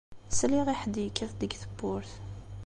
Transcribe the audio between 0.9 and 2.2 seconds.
yekkat-d deg tewwurt.